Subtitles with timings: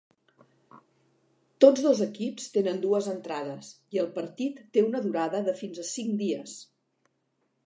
[1.65, 5.91] Tots dos equips tenen dues entrades, i el partit té una durada de fins a
[5.95, 6.59] cinc dies.